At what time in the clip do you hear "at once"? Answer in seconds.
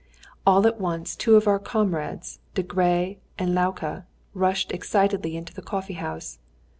0.65-1.15